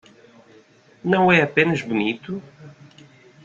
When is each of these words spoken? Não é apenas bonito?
Não 1.03 1.31
é 1.31 1.43
apenas 1.43 1.83
bonito? 1.83 2.41